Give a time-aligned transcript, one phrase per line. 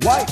[0.00, 0.28] YONNIRI.com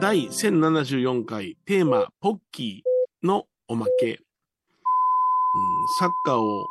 [0.00, 4.18] 第1074回テーマポッキーのおまけ、うん、
[5.98, 6.66] サッカーを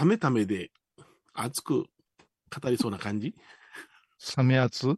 [0.00, 0.70] 冷めた目で
[1.34, 3.34] 熱く語りそうな感じ？
[4.38, 4.96] 冷め熱？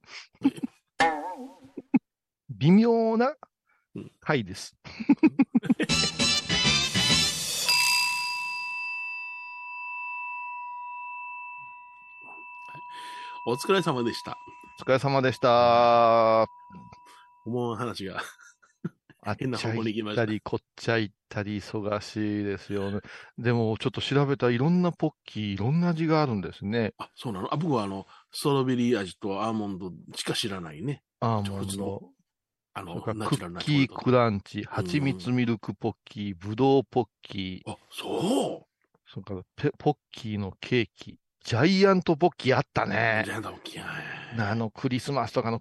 [2.49, 3.35] 微妙な
[4.21, 4.77] 回です。
[13.51, 14.39] お疲れ様でした。
[14.81, 16.47] お疲れ様でした。
[17.45, 18.23] 思う話が。
[19.23, 23.01] あっちゃ行きました行ったり、こっちゃ行ったり、忙しいですよね。
[23.39, 26.95] でも、ちょっと調べたらいろんなポッキー、いろんな味があるんですね。
[26.97, 27.53] あ、そうなの？
[27.53, 31.03] あ、僕はあの、ストロベリー味とアーモンドしか知らないね。
[31.19, 32.03] アーモンド
[32.73, 38.65] あの、クッキークランチ、蜂蜜ミルクポッキー、ぶどうポッキー、あ、そ
[39.13, 42.89] それからペポッキーのケーキ、ジャイアントポッキーあったう。
[42.89, 43.33] ねジ。
[43.33, 43.87] ャンダオキや。
[44.39, 45.61] あの、クリスマスとかの、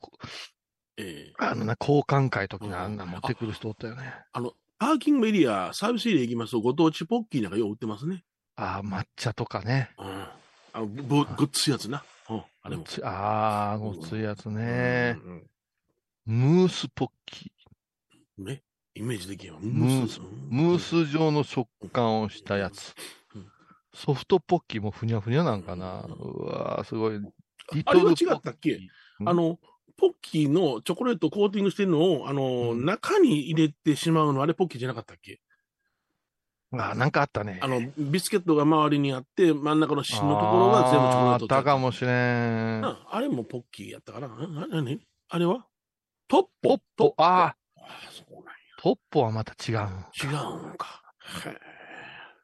[0.97, 4.13] ええあのな、交換会ときうんのあんな持ってくる人おったよね。
[4.33, 8.23] あの、パーキングエリア、サービスエリア行きますと、ご当地ポッキーなんかよう売ってますね。
[8.55, 9.91] ああ、抹茶とかね。
[9.97, 10.27] うん。
[10.73, 12.03] あの、ぶ、ぐっついやつな。
[12.29, 12.43] うん。
[12.61, 12.83] あれも。
[12.83, 15.17] つああ、ごついやつね。
[15.23, 15.49] うん
[16.25, 17.51] ムースポッキ
[18.37, 18.45] うん。
[18.45, 18.61] ね。
[18.93, 19.59] イメージできんわ。
[19.61, 20.23] ムースー。
[20.49, 23.18] ムース状の食感をしたやつうん。
[23.93, 26.01] ソフトポッキーもふにゃふにゃなんかな。
[26.01, 27.19] うわーすごい。
[27.73, 28.79] リあれは違ったっけ？
[29.19, 29.59] うんあの、
[29.97, 35.41] ポッキーのチョコレートをコーティングしてるのを、あの、うん中に入れてしまうの、あれポッキーじゃなかったっけ？
[36.71, 37.59] あーなんかあったね。
[37.61, 42.85] あの、ビスケットが周りにあって、真ん中の芯のところが全部チョコレートあったかもしれん。
[42.85, 44.27] ああれもポッキーやったかな？
[44.27, 45.01] な、な、に？
[45.29, 45.65] あれは？
[46.27, 48.43] トッポポッポ、ああ、ああ、そうなん
[48.79, 49.77] トッポはまた違う。
[49.79, 49.87] あや。
[50.23, 51.01] 違うんか。
[51.45, 51.57] へえ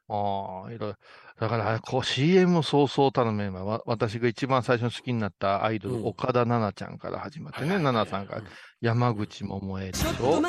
[0.10, 0.96] あ、いろいろ。
[1.40, 8.44] だから、こう CM そうそうたるメンバーわ、私が一番最初に好きになったアイドル、うん岡田奈々ちゃんから始まってね、奈々さんから、
[8.80, 10.42] 山口百恵でしょ。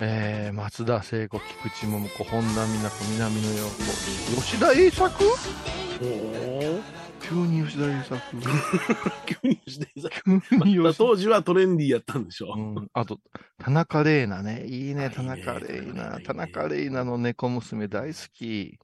[0.00, 5.24] えー、松田聖子、菊池桃子、本田美奈子、南野陽子、吉田栄作？
[7.22, 8.20] 急に吉田栄作。
[9.24, 12.52] 急にしてさ、急に吉田当時はトレンディーやったんでしょ。
[12.54, 13.18] うん、あと、
[13.56, 14.66] 田中玲奈ね。
[14.66, 16.22] いいね、あ田中玲奈。
[16.22, 18.78] 田中玲奈の猫娘大好き。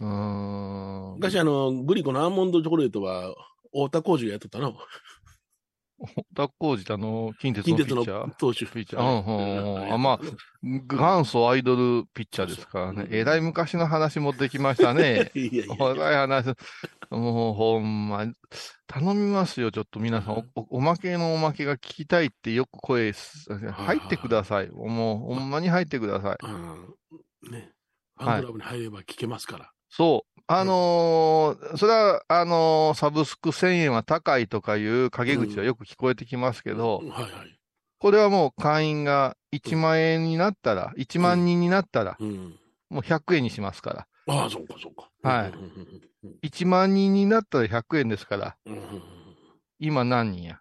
[0.00, 1.14] うーん。
[1.14, 3.34] 昔あの、グリコのアーモンドチョコレートは、
[3.72, 4.76] 太田浩二がやっとったの。
[6.34, 8.36] 田浩二ってあの、近鉄ののピッチャー。
[8.36, 8.64] 投手。
[8.64, 10.20] ピッチャーうんうんうんあまあ
[10.62, 13.06] 元祖アイドルピッチャーですからね。
[13.10, 15.30] えらい昔の話持ってきましたね。
[15.36, 16.12] いやいやいおや。
[16.12, 16.46] い話、
[17.10, 18.24] もうほんま、
[18.86, 24.70] 頼みますよ、ちょっと皆さん、おおおまけのおまけが聞きたいってよく声す、入ってください。
[24.70, 26.38] もう、ほんまに入ってください。
[26.42, 27.52] うん。
[27.52, 27.72] ね。
[28.18, 29.70] フはいァンクラブに入れば聞けますから。
[29.90, 30.40] そう。
[30.46, 37.58] あのーそれは、あのーサブスク1000円は高いとかいう陰口はよく聞こえてきますけど、はいはい。
[37.98, 42.58] これはもう会員が1万円になったら、1万人になったら、うん。
[42.88, 44.34] もう100円にしますから。
[44.34, 45.10] ああ、そうかそうか。
[45.22, 45.66] はいうんうんう
[46.28, 49.02] ん1万人になったら100円ですから、うんうんうん
[49.78, 50.60] 今何人や？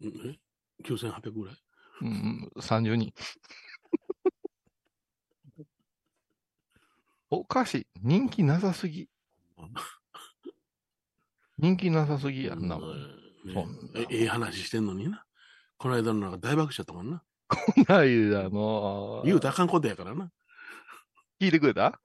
[0.00, 0.38] うんえ
[0.84, 1.56] ?9800 ぐらい？
[2.00, 3.12] うん、30人。
[7.30, 7.86] おかしい。
[8.02, 9.08] 人気なさすぎ。
[11.58, 12.90] 人気なさすぎやんなもん。
[13.94, 15.24] えええ話してんのにな。
[15.76, 17.22] この間のなんか大爆笑やったもんな。
[17.88, 19.22] ないだの。
[19.24, 20.30] 言うたらあかんことやからな。
[21.40, 22.00] 聞いてくれた？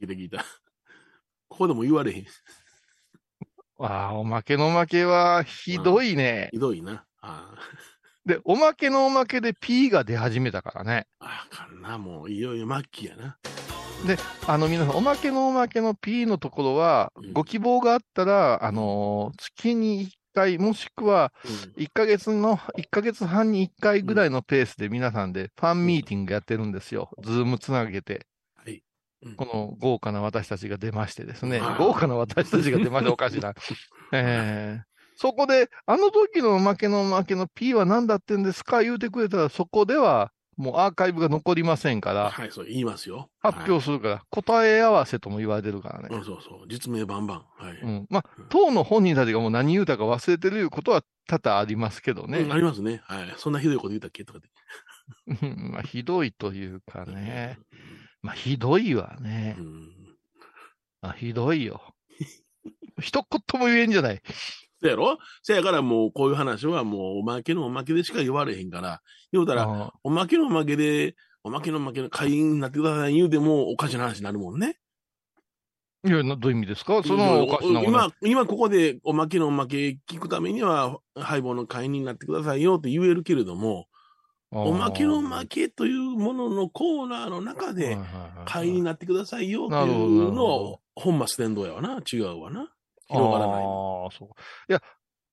[0.00, 0.44] 聞いた聞いた。
[1.48, 2.26] ここでも言われへん。
[3.78, 6.50] ああ、おまけのおまけはひどいね。
[6.52, 7.04] ひどいな。
[7.20, 7.54] あ
[8.24, 11.06] で、おまけのおまけで P が出始めたからね。
[11.20, 11.98] あ、あかんな。
[11.98, 13.38] もういよいよ末期やな。
[14.46, 21.84] あの皆さん、おまけのおまけの P のところはうん、ご希望があったら、あのー月に1回、もしくはうん。
[21.84, 27.10] 1ヶ月の、1ヶ月半に1回ぐらいのペースで皆さんでファンミーティングやってるんですよ。
[27.22, 28.26] ズームつなげて。
[29.36, 31.60] この豪華な私たちが出ましてですね。
[31.78, 33.54] 豪華な私たちが出まして おかしいな。
[34.12, 34.82] えー。
[35.16, 38.82] そこで、あの時のおまけのおまけの P は何だってんですか？
[38.82, 43.28] 言うてくれたら、そこではもうアーカイブが残りませんから、はい、そう言いますよ。
[43.40, 46.08] 発表するから、答え合わせとも言われてるからね。
[46.08, 46.18] はい。
[46.18, 46.66] うんそうそう。
[46.68, 47.44] 実名バンバン。
[47.58, 47.76] はい。
[47.82, 48.06] うん。
[48.08, 52.38] まあ、当の本人たちがもう何言うたか忘れてるいうことは多々ありますけどね。
[52.40, 53.02] うんありますね。
[53.04, 53.34] はい。
[53.36, 54.24] そんなひどいこと言ったっけ？
[54.24, 54.48] とかで。
[55.26, 57.58] う んまあ、ひどいというかね。
[58.22, 59.62] まあ、ひどいわねう。
[59.62, 59.92] ん。
[61.02, 61.82] あひどいよ。
[63.00, 64.22] 一言も言えんじゃない。
[64.80, 65.18] そやろ？
[65.42, 69.00] せやからもうこういう話はもうおまけのおまけでしか言われへんから、
[69.32, 71.14] 言うたら、あおまけのおまけで、
[71.44, 74.78] おまけのおまけの会員になってください言うてもおかしな話になるもんね。
[76.04, 77.02] いや、などういう意味ですか？
[77.02, 83.86] そのおかしなもの今、今ここでおまけのおまけ聞くためには、ハイボーの会員になってくださいよって言えるけれども、
[84.52, 87.98] おまけのおまけというもののコーナーの中で、
[88.44, 92.00] 会員になってくださいよっていうのを、本末転倒やわな。
[92.10, 92.70] 違うわな。
[93.08, 93.64] 広がらない。
[93.64, 94.28] ああ、そう。
[94.68, 94.80] いや、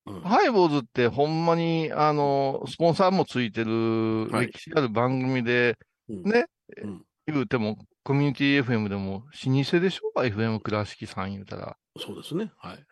[0.06, 5.78] うんハイボーズってほんまに、あの、スポンサーもついてるはい歴史ある番組で、
[6.10, 6.46] うんね、
[6.82, 11.78] うん言うても、コミュニティ FM でも老舗でしょ ?FM 倉敷さん言うたら。
[11.98, 12.52] そうですね。
[12.58, 12.86] はい。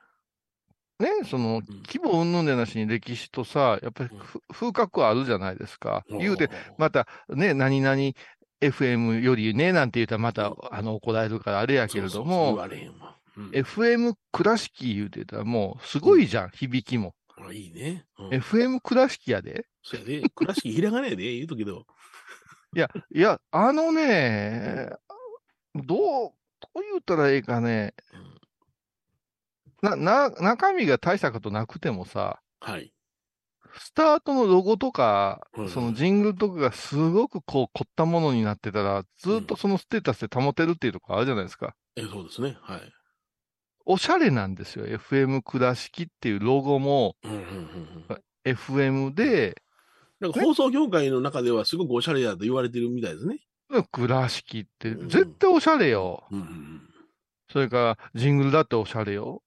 [1.01, 6.05] ね、その、規模云々でなしに歴史とさ、やっぱりふ風格はあるじゃないですか。
[6.09, 7.97] 言うて、また、ね、何々
[8.61, 13.20] FM よりね、なんて言うたらまた、あの、怒られるからあれやけれどそうそうそう。
[13.37, 17.15] うん FM 倉敷言うてたらもう、すごいじゃん、響きも。
[17.37, 18.05] あいいね。
[18.17, 19.65] うん FM 倉敷やで。
[19.83, 21.85] そやで、倉敷ひらがなやで、言うとくけど。
[22.75, 24.89] いや、いや、あのね、
[25.75, 26.35] どう、ど
[26.75, 27.93] う言ったらええかね、
[29.81, 32.93] な、な、中身が大したことなくてもさ、はい。
[33.77, 41.73] スタートのロゴとかうん、そのジングルとかがすごくこう凝ったものになってたら、ずっとそのステータスで保てるっていうところあるじゃないですか。
[41.95, 42.57] え、そうですね。
[42.61, 42.81] はい。
[43.85, 44.85] おしゃれなんですよ。
[44.85, 47.45] FM 倉敷っていうロゴもうんうんうん
[48.09, 48.21] うん。
[48.45, 49.61] FM で、
[50.19, 53.39] なんか放送業界の中ではすごくおしゃれだと言われてるみたいですね。
[53.91, 56.25] 倉敷ってうん絶対おしゃれよ。
[56.31, 56.81] うんうん
[57.51, 59.43] それからジングルだっておしゃれよ。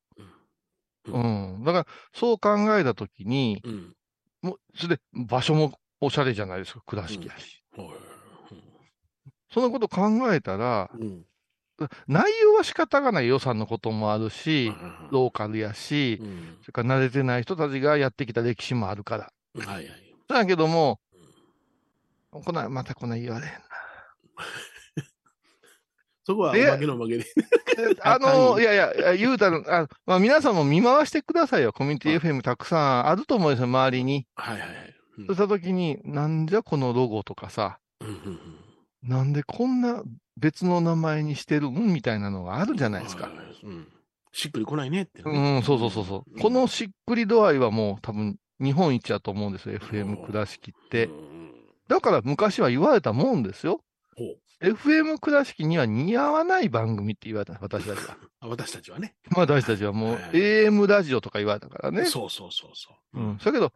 [1.06, 1.64] ううんん。
[1.64, 3.72] だから、そう考えたときに、うん。
[3.72, 3.94] うん。
[4.42, 5.72] もう、それで場所も
[6.02, 6.82] おしゃれじゃないですか。
[6.86, 7.62] 倉敷やし。
[7.76, 7.88] はい
[9.50, 11.25] そのこと考えたら、うん。
[12.08, 19.32] 内容は仕方がない予算のこともあるし、うんローカルやし、うんそれから慣れてない人たちがやってきた歴史もあるから。
[19.64, 19.88] はいはい。
[20.28, 21.00] だけども、
[22.31, 23.60] こんな、またこんな言われへんな。
[26.26, 27.25] そこはおでまけのおまけで。
[27.25, 27.28] で
[28.02, 31.72] あの、 いやいやいや、言うたら、あまあ、皆さんも見回してくださいよ。
[31.72, 34.26] コミュニティ FM たくさんあると思うんですよ、周りに。
[34.34, 34.76] はいはいはい。
[35.19, 38.64] うんそうしたときに、なんじゃこのロゴとかさ、うんうんうん
[39.04, 40.02] なんでこんな
[40.36, 43.31] 別の名前にしてるんみたいなのがあるじゃないですか
[43.62, 43.88] うん
[44.36, 45.31] しっくりこないねってね。
[45.31, 46.40] うん、そうそうそうそう。
[46.40, 51.10] このしっくり度合いはもう多分日本一だと思うんですよ、FM 倉敷ってう。
[51.10, 51.52] ん
[51.86, 53.81] だから昔は言われたもんですよ。
[54.60, 58.16] FM 倉敷には似合わない番組って言われた、私たちは。
[58.40, 59.14] あ私たちはね。
[59.31, 62.04] まあ私たちはもう AM ラジオとか言われたからね。
[62.06, 63.20] そうそうそうそう。
[63.20, 63.38] うん。
[63.38, 63.72] だけど、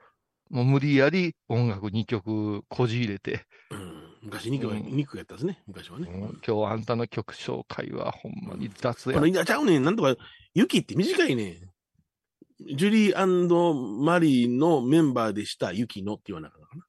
[0.51, 3.88] もう無理やり音楽2曲こじ入れて、うん
[4.23, 6.09] 昔肉が、うん肉やったですね、昔はね。
[6.11, 9.27] うん今日あんたの曲紹介はほんまに雑やこの、。
[9.27, 10.17] いや、ちゃうねん、なんとか、
[10.55, 12.77] ユキって短いねん。
[12.77, 16.85] ジュリーマリーのメンバーでした、ユキのって言わなかったかな。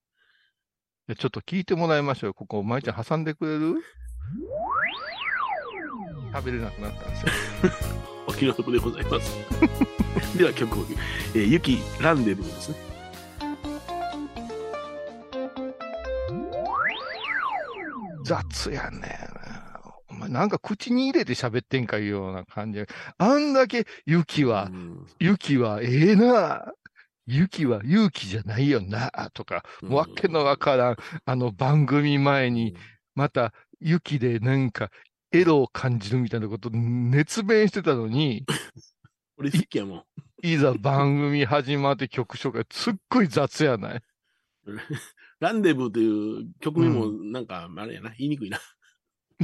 [1.08, 2.34] でちょっと聞いてもらいましょうよ。
[2.34, 3.76] ここ、舞ちゃん挟んでくれる？
[6.34, 7.28] 食べれなくなったんですよ。
[8.28, 9.36] お気の毒でございます。
[10.38, 10.86] では曲を、
[11.34, 12.89] えー、ユキランデブーですね。
[18.30, 19.18] 雑やね
[20.08, 22.84] お前なんか口に入れて喋ってんかいうような感じ。
[23.18, 26.72] あんだけ雪はう、ん雪はええな。
[27.26, 29.12] 雪は勇気じゃないよな。
[29.34, 30.96] とか、うんわけのわからん、
[31.26, 32.76] あの番組前に、
[33.14, 34.90] また雪でなんか
[35.32, 38.46] エロを感じるみたいなこと熱弁してたのに、
[39.38, 40.04] 俺好きやもん。
[40.42, 44.02] いざ番組始まって曲紹介、すっごい雑やない。
[45.40, 48.60] ランデブーという曲名もなんか、あれやな、言いにくいな。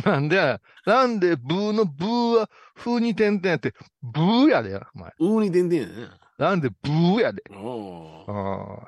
[0.04, 5.14] なんでや、なんでブーのブーは風に点々やって、ブーやでや、お前。
[5.20, 6.10] うーに点々やね。
[6.38, 7.44] なんでブーやで。
[7.52, 8.32] おあ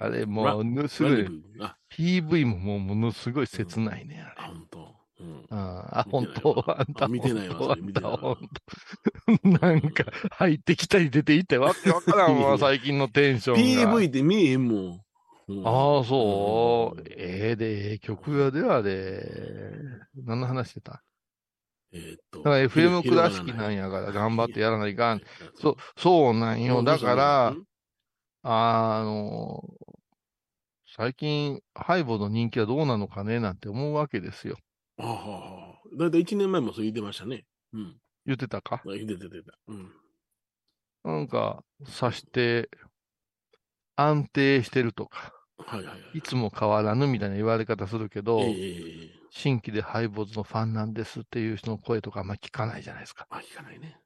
[0.01, 1.09] ーあ、あれもう、ぬすご
[1.97, 4.35] PV ももうものすごい切ないね、あれ。
[4.37, 4.95] あほんと。
[5.19, 5.45] うん。
[5.49, 7.05] ああ、本当あんた。
[7.05, 8.39] あ見てないわ本当それ見てないわあんた
[9.25, 13.97] 本当なんか、入ってきたり出ていったり、わけわからんわ、 最近のテンションが。
[13.97, 15.01] PV って見えへんもん。
[15.49, 17.01] うんああ、そう。
[17.01, 19.23] んええで、ええ曲やであれ。
[20.15, 21.03] 何の話してた？
[21.93, 22.39] えーっと。
[22.39, 25.21] だから FM ひ倉敷なんやから頑張ってやらないかん。
[25.55, 26.83] そう、そうなんよ。
[26.83, 27.55] だから、
[28.43, 29.63] あの、
[30.85, 34.57] 最近、ハイボの人気はどうなのかねなんて思うわけですよ。
[34.97, 35.97] ああ。
[35.97, 37.45] だいたい1年前もそう言ってましたね。
[37.73, 37.97] うん。
[38.25, 38.81] 言ってたか？
[38.85, 39.57] 言ってた、言ってた。
[39.67, 39.91] うん。
[41.03, 42.69] なんか、さして、
[43.95, 46.17] 安定してるとか、はいはいはい。
[46.17, 53.27] いつも変わらぬみたいな言われ方するけど、ええ新規でハイボーズのファンなんですっていう人の声とかあんま聞かないじゃないですか。
[53.29, 53.99] あ、聞かないね。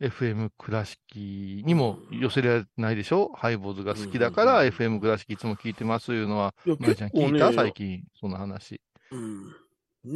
[0.00, 7.52] FM 倉敷にも寄せられないでしょ、ハイボーズが好きだから、うん FM 倉敷いつも聞いてますいうのは、まゆちゃん聞いた？
[7.52, 8.80] 最近、その話。
[9.10, 9.54] うん。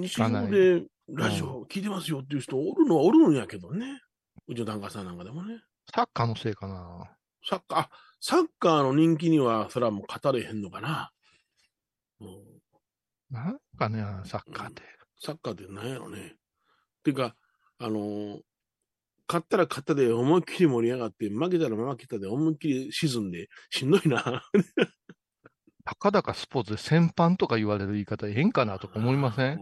[0.06, 0.16] 日
[0.50, 4.00] でラジオ聞いてますよっていう人おるのはおるんやけどね。
[4.46, 5.60] うちの檀家さんなんかでもね。
[5.92, 7.10] サッカーのせいかな。
[7.44, 11.12] サッカー、あ、サッカーの人気には、それはもう語れへんのかな。
[12.20, 12.62] うん、
[13.30, 14.82] なんかね、サッカーって。
[15.20, 16.36] サッカーって何やろね。
[17.02, 17.36] ていうか、
[17.78, 18.40] あのー
[19.28, 24.42] 勝ったら勝ったで思いっきり盛り上がって、負けたら負けたで思いっきり沈んで、しんどいな。
[25.84, 29.58] たかだかスポーツで先般とか言われる言い方変かなとか思いません？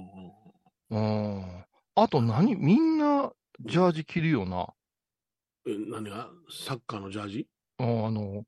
[0.91, 1.65] ううん。
[1.95, 2.57] あと何？
[2.57, 4.75] みんなジャージ着るよな。
[5.67, 6.31] え何が？
[6.51, 7.39] サッカーのジャージ？
[7.39, 7.47] うん
[8.07, 8.45] あの、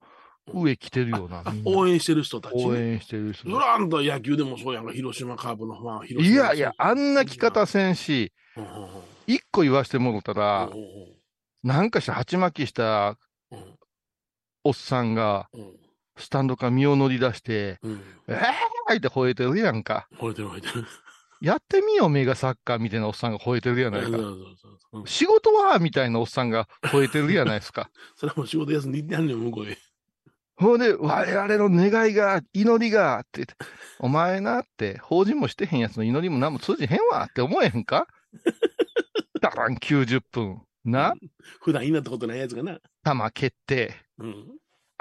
[0.53, 1.43] 上着てるよな。
[1.45, 2.65] あみんな応援してる人たち、ね。
[2.65, 3.59] 応援してる人そ。
[3.59, 8.33] らあんた野球でもそうやんか、広島カープのファン、広島いやいや、あんな着方せんし、
[9.27, 11.13] 一個言わしてもろたら、うん
[11.63, 13.17] なんかした鉢巻きした
[13.53, 13.79] うん
[14.65, 15.77] おっさんが、うん
[16.19, 20.09] スタンドから身を乗り出して、うんえーいって吠えてるやんか。
[20.19, 20.87] 吠えてる吠えてる。
[21.43, 24.09] やってみよ、メガサッカーみたいなおっさんが吠えてるやないか。
[25.07, 27.91] 仕事はみたいなおっさんが吠えてるやないですか。
[28.15, 29.77] それはもう仕事休んで行ってやんねん、向こうへ。
[30.55, 33.55] ほんで、我々の願いが、祈りが、って言って、
[33.99, 38.07] お前なって、法人もしてへんやつの祈りも何も通じへんわって思えへんか？
[39.41, 40.63] だらん90分。
[40.85, 41.15] な？
[41.61, 42.79] 普段いなったことないやつがな。
[43.05, 44.47] 球蹴って、うん。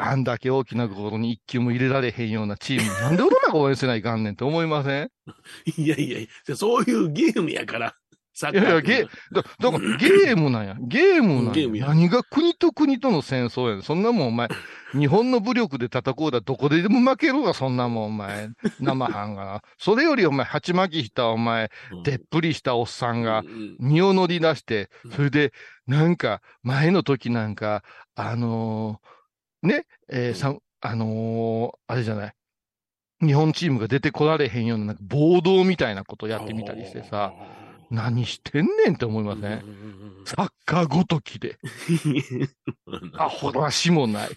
[0.04, 5.10] あんだけ大きな心に一球も入れられへんようなチーム、なんで俺らが応援せないかんねんって思いません？
[5.78, 7.96] いやいやいや、そういうゲームやから。
[8.34, 9.04] サッいやいや、ゲ
[9.34, 10.76] だ、だからゲームなんや。
[10.80, 11.90] ゲームなんゲームやや。
[11.94, 13.84] 何が国と国との戦争やねん。
[13.84, 14.48] そんなもんお前、
[14.94, 18.50] 日本の武力で戦うだどこででも負けるわ、そんなもんお前。
[18.80, 19.62] 生半が。
[19.78, 25.52] それよりお前、鉢巻きしたお前、うんでっぷりしたおっさんがう、ん身を乗り出してうん、それで、
[25.86, 27.84] なんか、前の時なんか、
[28.16, 29.12] あのー
[29.64, 32.34] ね、えーさあのーあれじゃない。
[33.22, 37.34] 日本チームが出てこられへんような、なんか暴動みたいなことやってみたりしてさ、。
[37.92, 39.64] 何してんねんって思いません、
[40.26, 41.60] サッカーごときで。
[42.88, 44.30] うんアホらしもない。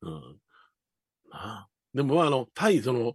[0.00, 0.40] うん
[1.30, 3.14] なあでも、まあ、あの、対、その、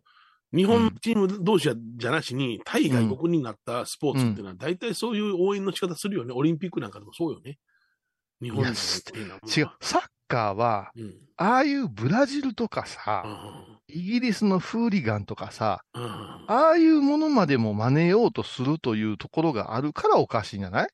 [0.53, 6.33] 日本チーム同士じゃなしに、対外国になったスポーツっていうのは、大体そういう応援の仕方するよね。
[6.33, 7.57] オリンピックなんかでもそうよね。
[8.41, 9.69] 日本のは違う。。
[9.81, 11.13] サッカーは、うん。
[11.37, 16.03] ああいうブラジルとかうさ、んイギリスのフーリガンとかさ、うん
[16.47, 20.87] ああいうものまでも真似ようとするというところがあるからおかしいんじゃない？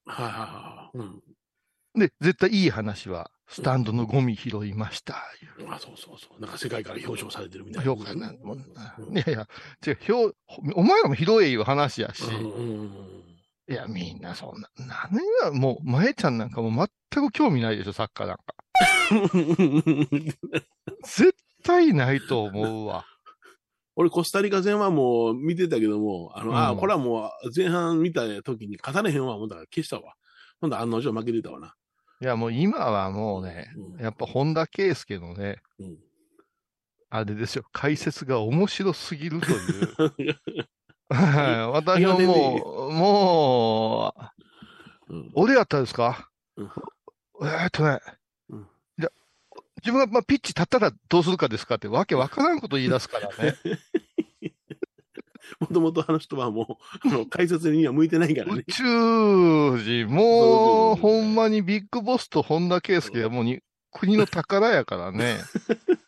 [0.94, 1.22] うん。
[1.94, 5.16] で、絶対いい話は、スタンドのゴミ拾いました。
[5.70, 6.42] あ、そうそうそう。
[6.42, 7.92] なんか世界から表彰されてるみたいな。
[7.92, 8.58] よくな、もう
[9.00, 9.48] うんいやいや、
[9.86, 9.92] 違
[10.26, 10.34] う、
[10.76, 12.92] お前らも拾えいう話やし、うんうん
[13.70, 18.44] いや、みんなそんな、何が、もう、まえちゃんなんかもう全く興味ないでしょ、サッカーなんか。
[19.12, 20.08] うん
[21.04, 23.06] 絶対ないと思うわ。
[23.96, 30.16] 俺、コスタリカ戦はもう見てたけども、あの、うんあこれはもう前半見た時に勝たれへんわ思ったから消したわ。
[30.60, 31.76] ほんと案の定負けてたわな。
[32.22, 35.98] いや、もう今はもうね、うんやっぱ本田圭佑のね、うん
[37.14, 39.52] あれですよ、解説が面白すぎると
[40.22, 40.40] いう。
[41.14, 44.16] はい私はもう、も
[45.10, 46.72] う、うん俺やったですか、うん
[47.42, 48.00] えーっとね、
[49.84, 53.56] 自分がまあピッチ立ったらどうするかですかってわけわからんこと言い出すからね。
[55.60, 58.72] もともとあの人はもう、 あの解説には向いてないからね宇。
[58.72, 58.84] 宙
[59.80, 63.60] 人、もう、ほんまにビッグボスと本田圭佑はもうに
[63.92, 65.38] 国の宝やからね。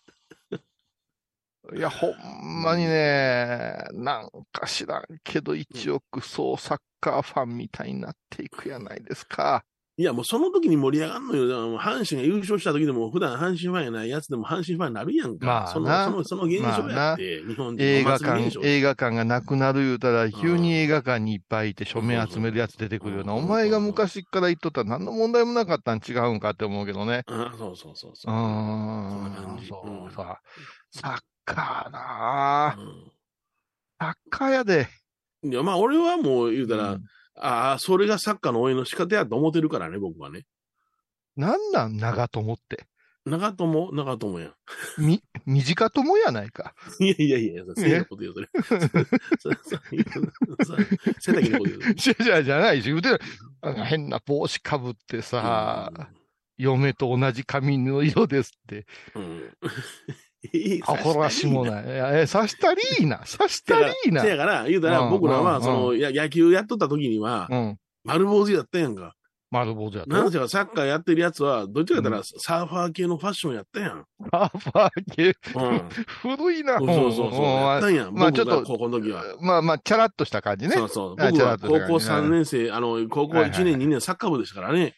[1.76, 9.66] いや、ほんまにね、なんか知らんけど、一億総サッカーファンみたいになっていくやないですか。
[9.96, 11.48] いや、もうその時に盛り上がるのよ。
[11.48, 15.46] だからもう阪神が優勝した時でも、普段阪神ファンやないやつでも阪神ファンになるやんか。
[15.46, 23.40] まあその、なその、その現象やって、日本人映画館映画館がなくなる言うたら、急に映画館にいっぱいいて署名集めるやつ出てくるような、うん。
[23.40, 27.22] お前が昔から言っとったら何の問題もなかったん違うんかって思うけどね。
[27.28, 28.34] あそうそうそうそう。
[28.34, 28.38] う。
[28.38, 29.60] ん。
[29.70, 30.40] そうさ、
[30.90, 32.76] サッカーなあ。
[32.80, 33.12] う
[34.00, 34.88] サッカーやで。
[35.44, 37.04] んいや、まあ俺はもう言うたら、うん
[37.36, 40.46] ああ、それがサッカーの応援の仕方やと思ってるからね、僕はね。
[41.36, 42.86] なんなん長友って？
[43.26, 44.54] 長友、長友やん。
[44.98, 46.76] み、短友やないか。
[47.00, 48.50] いやいやいや、せいのこと言う、それ。
[49.40, 49.82] それそれ
[50.66, 50.86] それ
[51.20, 51.96] 背丈のこと言う。
[51.96, 53.18] じゃじゃじゃないし、言うて
[53.86, 55.92] 変な帽子かぶってさ、
[56.58, 58.86] 嫁と同じ髪の色ですって。
[59.16, 59.54] うん。
[60.54, 60.60] うん。
[60.60, 61.70] いいアホらしもい。
[61.70, 61.84] ない。
[61.86, 63.20] え、刺したりいいな。
[63.20, 64.30] 刺したりいいなせ。
[64.30, 67.78] やから、言うたら、うん僕らは、うんその、や野球やっとった時には、うん。
[68.04, 69.14] 丸坊主やったやんか。
[69.52, 70.24] 丸坊主やったよ。
[70.24, 74.06] なんせかサッカーやってるやつは、どっちか言ったらサーファー系のファッションやったやん。
[74.32, 75.90] サーファー系、うん。
[76.38, 77.44] 古いな、そうそうそう。
[77.44, 78.14] やったんやん。
[78.16, 79.24] まあちょっと高校の時は。
[79.40, 80.76] まあまあ、チャラっとした感じね。
[80.76, 81.22] そうそう。
[81.22, 84.96] あ僕は高校ちょっと3年生、あの、高校1はいはい年、2年サッカー部でしたからね。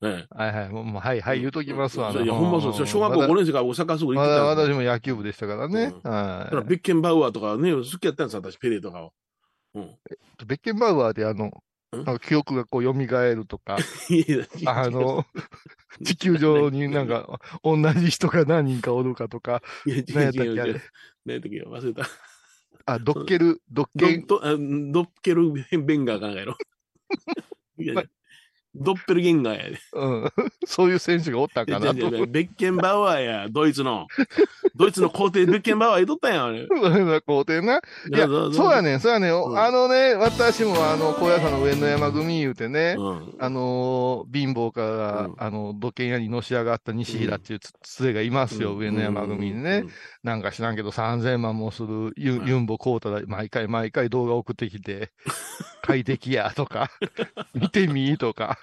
[0.00, 0.68] ねはいはい。
[0.70, 2.10] もう、はいはい、言うときますわ。
[2.10, 2.86] いや、ほんまそうですよ。
[2.86, 5.92] 小学校5年生から僕サッカースクール行まってた私も野球部でしたからね。
[6.02, 9.12] うんはだからベッケンバウアーとかね、好きやったんですよ、私、ペレとかを。
[9.74, 9.82] うん。
[9.82, 9.88] い。
[10.46, 11.52] ベッケンバウアーであの、ん
[11.92, 13.76] なんか記憶がこう蘇るとか、
[14.66, 15.26] あの、
[16.02, 20.44] 地球上になんか 同じ人が何人かおるかとか、何やったっ。
[20.44, 20.80] けあれ。
[21.26, 22.08] 何やったっけ忘れた。
[22.86, 26.56] あ、ドッケル、ドッドケン、ドッケルベンガー考えろ。
[28.74, 29.80] ドッペルゲンガーやで。
[29.92, 30.30] うん。
[30.64, 34.06] そういう選手がおったんかなとベッケンバウアーや、ドイツの。
[34.76, 36.66] ドイツの皇帝ベッケンバウアー言うとったんや、あれ。
[37.26, 37.78] 皇帝な。
[37.78, 39.32] いや、そうやねん、そうやねん。
[39.32, 43.34] うんあのね、私もあの、高野山の上野山組言うてね、うん。
[43.38, 49.84] あのー貧乏から、うんあの、土建屋にのし上がった西平っていうつつれがいますよ、上野山組にね。
[50.22, 55.10] なんか知らんけど3000万もするユ,、ンボ買うたら毎回毎回動画送ってきて、
[55.82, 56.90] 快適やとか、
[57.54, 58.58] 見てみとか、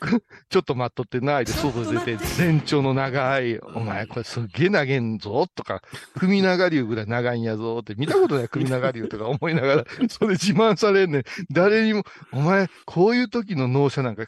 [0.50, 5.82] ちょっと待っとってないで外出て、全長の長い、お前これすっげえ投げんぞとか、
[6.18, 11.22] 首長竜ぐらい長いんやぞって、見たことない首長竜とか思いながら、 それ自慢されんねん。
[11.50, 14.26] 誰にも、お前こういう時の納車なんか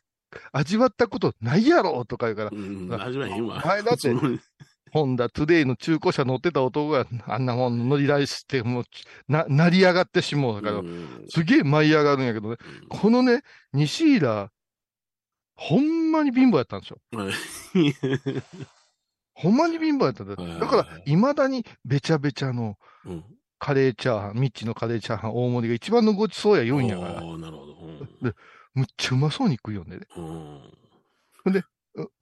[0.53, 2.89] 味わったことないやろとか言うから、うん。
[2.89, 3.03] うん。
[3.03, 3.61] 味わえへんわ。
[3.65, 4.13] お前だって
[4.93, 8.85] ホンダトゥデイの中古車乗ってた男があんなもん乗り出して、もう、
[9.29, 12.57] な、成り上がってしもうだから、うんすげえ舞い上がるんやけどね、
[12.89, 13.43] このね、
[13.73, 14.51] 西浦、
[15.55, 16.99] ほんまに貧乏やったんですよ。
[19.35, 23.25] ほんまに貧乏やったんだだから、未だにべちゃべちゃのうん。
[23.63, 27.27] カレーチャーハン、ミッチのカレーチャーハン大盛りが一番のごちそうや言うんやから、なる
[27.59, 27.77] ほど。
[28.73, 30.01] むっちゃうまそうに食うよね。
[30.17, 30.25] うん。
[31.45, 31.65] うん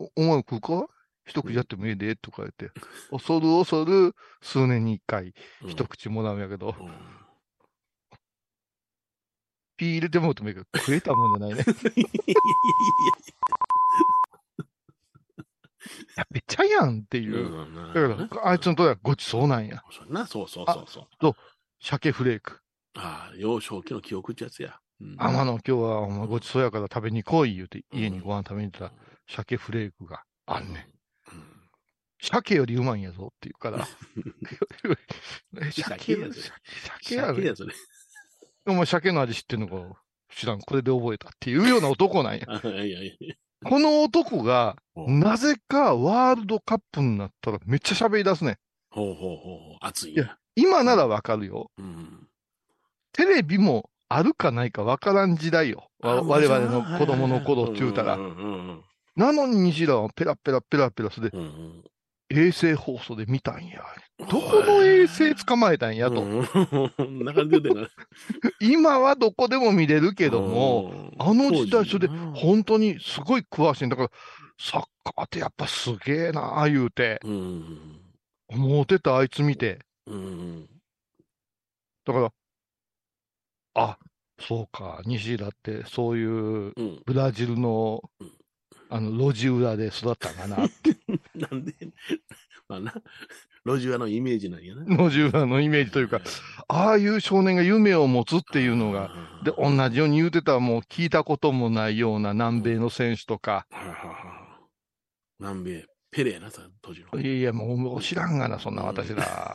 [0.01, 0.87] おお前食うか？
[1.29, 2.71] 一口やってもええでとか言って、
[3.11, 5.35] 恐る恐る数年に一回
[5.67, 6.91] 一口もらうんやけど、うん
[9.79, 11.65] ピー入れてもらってもいいけど、食えたもんじゃないね。
[16.17, 17.95] やべちゃやんっていう。
[17.95, 19.85] だから、あいつのとこはごちそうなんや。
[19.91, 20.85] そうな、そうそうそう
[21.21, 21.35] そう。
[21.81, 22.61] 鮭フレーク。
[22.97, 24.81] ああ、幼少期の記憶ってやつや。
[25.01, 28.93] うん天野今日はお前ごちそうやから食べに来い言うて、家にご飯食べに行ったら、
[29.29, 30.98] 鮭フレークがあんねん。
[32.21, 33.87] うん鮭よりうまいんやぞって言うから。
[35.61, 36.41] え、鮭鮭やぞ
[37.05, 37.73] 鮭やろ鮭やそれ。
[38.67, 40.03] お前鮭の味知ってんのか？
[40.35, 40.61] 知らん。
[40.61, 42.45] これで覚えたっていうような男なんや。
[42.51, 48.59] あいやいやこの男が、うんなぜかワールドカップになったらめっちゃ喋り出すねん。
[48.91, 49.79] ほうほうほう。
[49.81, 51.71] 熱いんいや今ならわかるよ。
[51.79, 52.29] うん。
[53.13, 55.89] テレビもあるかないかわからん時代よ。
[56.01, 58.17] 我々の子供の頃って言うたら
[59.17, 61.85] なのに西田はペラペラペラペラすでうんうん
[62.31, 63.83] 衛星放送で見たんや。
[64.19, 66.23] どこの衛星捕まえたんやと。
[68.61, 74.11] 今はどこでも見れるけども、うん、あの時代それで本当にすごい詳しいんだから、
[74.61, 78.01] サッカーってやっぱすげえなあ言うて、うん。
[78.49, 79.79] 思ってたあいつ見て。
[80.07, 80.69] うん。
[82.05, 82.33] だから、
[83.75, 83.99] あ、
[84.41, 87.03] そうか、西田ってそういううん。
[87.07, 88.33] ブラジルのうん、
[88.91, 90.57] あの、路地裏で育ったんかな。
[91.35, 91.75] なんで、
[92.69, 92.95] まあな、
[93.65, 94.85] 路地裏のイメージなんやな。
[94.85, 96.21] 路地裏のイメージというか、
[96.69, 99.11] ああいう少年が夢を持つっていうのが、
[99.45, 103.67] で、同じように言うてたもう聞いたこともないような南米の選手とか、
[105.39, 107.21] 南米、ペレやな、さ、当時の。
[107.21, 109.55] いやいや、もう知らんがな、そんな私ら。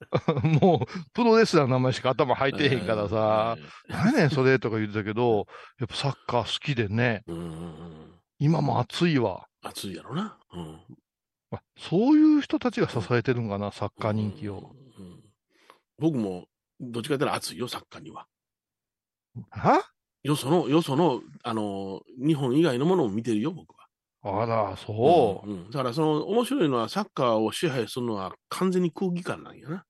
[0.60, 3.56] もう、プロレスラーの名前しか頭入ってへんからさ、
[3.88, 5.46] 何やねん、それとか言ってたけど、
[5.78, 7.22] やっぱサッカー好きでね。
[8.38, 9.46] 今も熱いわ。
[9.62, 10.38] 熱いやろな。
[10.52, 10.80] うん。
[11.52, 14.72] あそういう人たちが支えてるんかな、サッカー人気を。
[14.98, 15.04] うん。
[15.06, 15.20] うん
[15.98, 16.46] 僕も、
[16.80, 18.26] どっちかというと熱いよ、サッカーには。
[19.50, 19.90] は？
[20.22, 23.86] よその、よその、あの、日本以外のものを見てるよ、僕は。
[24.22, 25.50] あら、そう。
[25.50, 29.84] んんだから、その、面白いのは、サッカーを支配するのは完全に空気感なんやな。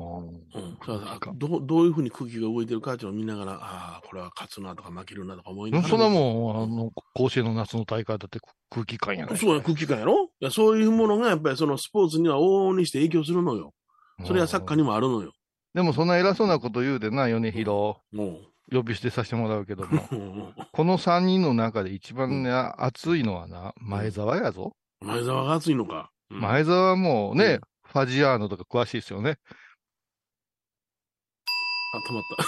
[0.00, 1.38] うん。
[1.38, 5.88] どう、どういうふうに空気が動いてるかっていうのを見ながら、ああ、これは勝つなとか負けるなとか思いながら。
[5.88, 8.38] そんなもん、あの、甲子園の夏の大会だって
[8.70, 10.30] 空気感やないそうや、空気感やろ？
[10.40, 13.74] いやそういうものがやっぱりそのスポーツには往々にして影響するのよ。
[14.24, 15.32] それはサッカーにもあるのよ。
[15.74, 17.98] でもそんな偉そうなこと言うでな、米広。
[18.12, 18.38] も
[18.72, 20.08] 呼び捨てさせてもらうけども。
[20.12, 20.14] う。
[20.14, 24.72] うんこの3人の中で一番ね、熱いのはな、前澤やぞ。
[25.00, 26.10] 前澤が熱いのか。
[26.30, 27.60] うん前澤はもうね、うん
[27.92, 29.38] ファジアーノとか詳しいですよね。
[31.92, 32.44] あ、止まった。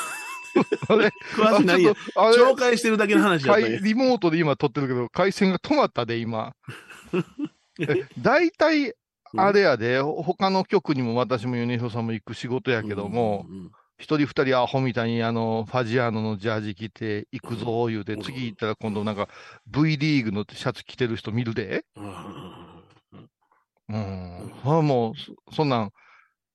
[0.92, 1.06] あれ？
[1.34, 1.92] 詳しいないや。
[2.14, 6.54] 紹介してるだけの話だったリモートで今撮ってるけど、回線が止まったで、今。
[7.80, 8.94] え大体、
[9.36, 13.46] あれやで、ほ他の局にも私も米広さんも行く仕事やけども、
[13.98, 18.22] 一人二人アホみたいにあの、ファジアーノのジャージ着て行くぞ言うて、うん。
[18.22, 19.28] 次行ったら今度なんか
[19.68, 21.84] V リーグのシャツ着てる人見るで。
[21.96, 22.12] うんうん
[23.88, 24.52] うんうん。
[24.64, 25.14] あもう、
[25.50, 25.90] そそんなん、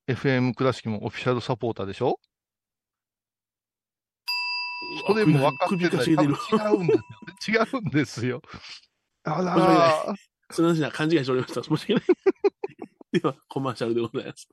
[0.08, 2.20] FM 倉敷もオフィシャルサポーターでしょ？
[5.08, 5.92] それも分かって首ない。
[5.92, 6.36] かしげてる。
[6.50, 7.62] 多分違うんですよ。
[7.74, 8.42] 違うんですよ。
[9.24, 10.16] あらー、
[10.52, 11.64] すみません、勘違いしておりました。
[11.64, 12.04] 申し訳ない。
[13.12, 14.48] では、コマーシャルでございます。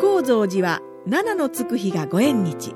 [0.00, 2.74] 高蔵寺は七のつく日がご縁日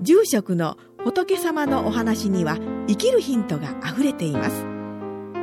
[0.00, 2.56] 住職の仏様のお話には
[2.88, 4.77] 生きるヒントがあふれています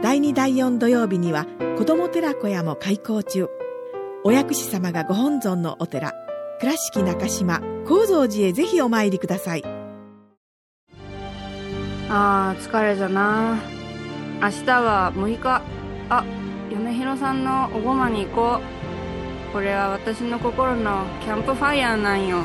[0.05, 1.47] 第2第4土曜日には
[1.79, 3.49] 子ども寺小屋も開校中。
[4.23, 6.13] お薬師様がご本尊のお寺
[6.59, 9.63] 倉敷中島・高蔵寺へぜひお参りください。
[12.07, 13.57] あー疲れじゃな。
[14.43, 15.63] 明日は6日。
[16.09, 16.23] あ
[16.69, 18.59] 米広さんのおごまに行こ
[19.49, 19.53] う。
[19.53, 22.43] これは私の心のキャンプファイヤーなんよ。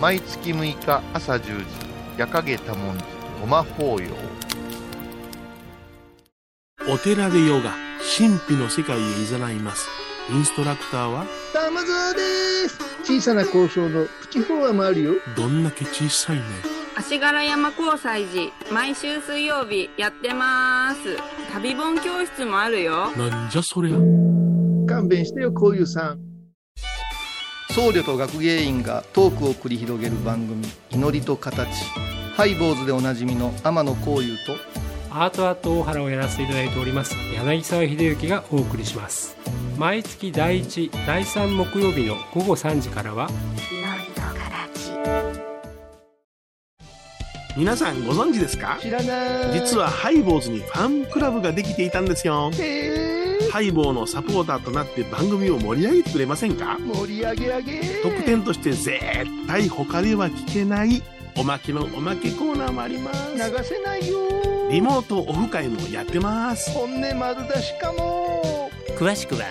[0.00, 1.64] 毎月6日朝10時、
[2.16, 3.04] 夜影多文字、
[3.40, 4.27] ごま法要。
[6.90, 7.74] お寺でヨガ、
[8.16, 9.88] 神秘の世界へ誘います。
[10.30, 12.20] インストラクターは、玉沢で
[12.68, 16.42] す小さな交渉のプチフォアもあるよどんだけ小さいね。
[16.96, 21.16] 足柄山交際時毎週水曜日やってます
[21.52, 23.96] 旅本教室もあるよなんじゃそりゃ。
[24.88, 26.20] 勘弁してよこういうさん
[27.70, 31.68] 僧侶と学芸員がトークを繰り広げる番組「祈りと形」
[32.34, 34.56] ハイボーズでおなじみの天野幸雄と
[35.20, 39.36] アートアート大原をやらせていただいております柳沢秀幸がお送りします。
[39.76, 43.28] 毎月第1第3木曜日の午後3時からは
[47.56, 48.78] 皆さんご存知ですか？
[48.80, 49.60] 知らない。
[49.60, 52.52] 実はハイボーズにファンクラブができていたんですよ。
[52.54, 53.50] へえ。
[53.50, 56.78] ハイボーのサポーターとなって番組を盛り上げてくれませんか？
[56.78, 57.80] 盛り上げ上げ。
[58.04, 59.00] 特典として絶
[59.48, 61.02] 対他では聞けない
[61.36, 63.34] おまけのおまけコーナーもあります。
[63.34, 64.18] 流せないよ
[64.70, 66.70] リモートオフ会もやってます。
[66.72, 68.70] 本音丸出しかも。
[68.98, 69.46] 詳しくは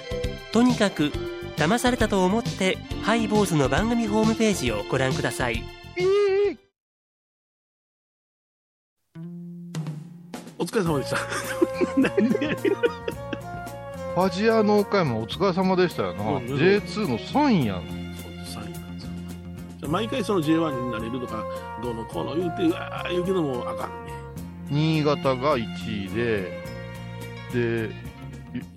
[0.54, 1.12] とにかく
[1.56, 5.64] 騙されたと思ってハイボーズの番組ホームページをご覧ください。
[5.96, 6.04] え
[6.52, 6.58] え
[10.60, 11.18] お疲れ様でした。
[11.98, 12.56] 何で
[14.14, 16.44] ファジアの岡山お疲れ様でしたよな、うんうん。
[16.58, 17.84] J2 の3位やん。
[18.46, 19.10] そう3位なんですよ。
[19.80, 21.44] じゃあ毎回その J1 になれるとか、
[21.82, 24.06] どうのこうの言うて、うわー言うけどもあかん。
[24.06, 24.07] ね。
[24.70, 26.64] 新潟が1位で
[27.54, 27.90] で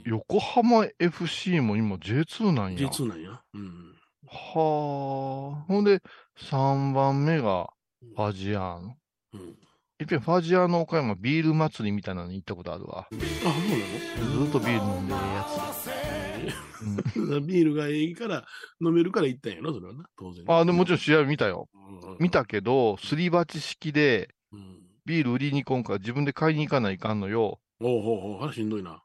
[0.05, 2.89] よ横浜 FC も今 J2 なんや。
[2.89, 3.41] J2 なんや。
[3.55, 3.95] うん。
[4.27, 5.65] はあ。
[5.67, 6.01] ほんで
[6.39, 7.71] 3番目が
[8.17, 8.97] ファジアーノ。
[9.35, 9.41] うん。
[10.01, 13.07] いっぺんファジアーノ岡山ビール祭りみたいなのに行ったことあるわ。
[13.11, 14.45] あ、そうなの？
[14.45, 15.47] ずっとビール飲んでるや
[17.05, 17.47] つ、うん。
[17.47, 18.47] ビールがええから
[18.81, 20.45] 飲めるから行ったんやろ、それはな、当然。
[20.49, 21.69] あでももちろん試合見たよ。
[21.75, 22.17] うん。
[22.19, 24.90] 見たけどすり鉢式でうん。
[25.07, 27.59] ビール売りに行こんから自分で買いに行かないかんのよ。
[27.81, 29.03] おうおうおう、あれしんどいな。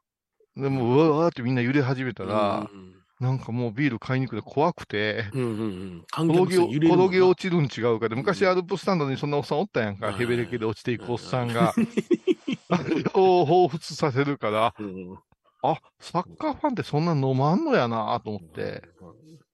[0.56, 6.04] でもうわーってみんな揺れ始めたら、うんなんかもうビール買いに行くの怖くて、うんうんうん。
[6.10, 11.72] 観転げ落ちるん違うかで、昔うんアルプスタンドにそんなおっさんおったやんか、はいヘベレケで落ちていくおっさんが、
[12.68, 15.18] あれを彷彿させるから、うん
[15.62, 18.82] あ、サッカーファンってそんな飲まんのやなと思って、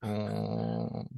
[0.03, 1.09] うーん。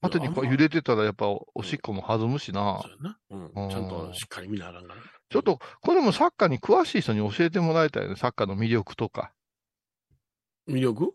[0.00, 2.88] 縦にこう揺れてたらやっぱおしっこも弾むしなそ。
[2.88, 3.18] うやな。
[3.30, 3.70] うん。
[3.70, 5.00] ちゃんとしっかり見なあらんから。
[5.28, 9.32] ちょっと、これもサッカーに詳しい人に教えてもらいたいね、サッカーの魅力とか。
[10.68, 11.14] 魅力？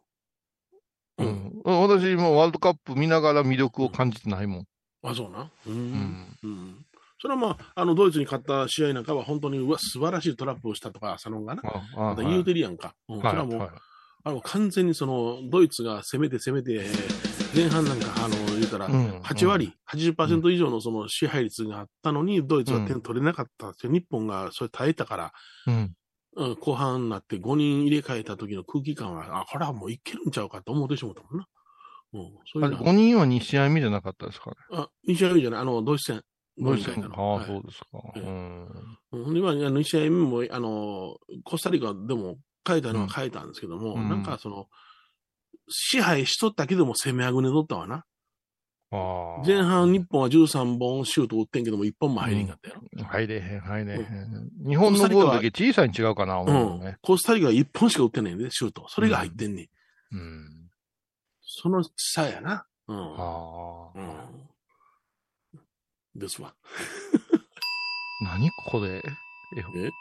[1.17, 1.61] ううんん。
[1.63, 4.65] 私もワールドカップ見ながら魅力を感じてないもん。
[5.03, 5.49] あ、そうな。
[5.67, 5.69] う。
[5.69, 6.37] うんん。
[6.43, 6.85] うん。
[7.19, 11.61] それはまあ、あの、ドイツに勝った試合なんかは本当に、うわ、素晴らしいトラップをしたとか、浅野がな。
[11.65, 12.93] ああまた言うてるやんか。
[13.09, 13.21] うん。
[13.21, 13.69] そはいれはもう、はい
[14.27, 16.83] あの、完全にその、ドイツが攻めて攻めて、
[17.55, 25.33] 前半なんか、あの、言うたら、うん8割、80%以上のその支配率があったのに、ドイツは点取れなかったって、日本がそれ耐えたから、
[25.67, 25.93] うん。
[26.37, 31.47] うん、後半になって5人入れ替えた時の空気感は、あ、これはもういけるんちゃうかと思ってしまったもんな。
[32.13, 34.55] うん、そういうの5人は2試合目じゃなかったですかね？
[34.71, 36.21] あ、2試合目じゃない、あの、ドイツ戦。
[36.57, 37.85] どうして5人替えたああ、のそうですか。
[38.15, 39.27] ええうん。
[39.27, 42.37] うんで、まあ、2試合目も、あの、コスタリカでも
[42.67, 44.67] 変えたのは変えたんですけども、うんなんかその、
[45.69, 48.05] 支配しとったけども攻めあぐねとったわな。
[49.45, 52.83] 前半日本は13本シュート打ってんけども、1本も入りんかったやろ。
[53.03, 54.49] 入れへん、入れへん。
[54.65, 56.97] 日本のボールだけ小さいに違うかな、う思うね。
[57.01, 58.85] コスタリカは1本しか打ってないんで、シュート。
[58.87, 59.67] それが入ってんねん。
[60.15, 60.69] うん。
[61.41, 62.65] その差やな。
[62.87, 62.97] うん。
[62.97, 63.99] ああ。
[65.53, 66.19] うん。
[66.19, 66.53] ですわ。
[68.21, 68.97] 何これ。
[68.97, 69.01] え？
[69.59, 69.91] え？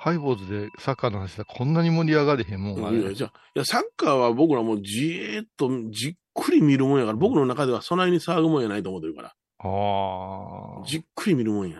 [0.00, 3.14] ハイボーズでサッカーの話でこんなに盛り上がれへんもんいや、る。
[3.14, 10.86] じゃあいや、サッカーは僕らもうじーっとじっくり見るもんやから、僕の中ではそないに騒ぐもんやないと思ってるから、ああ。
[10.86, 11.78] じっくり見るもんや。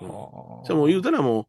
[0.00, 0.10] うんあ
[0.66, 1.46] じゃあもう言うたらもう、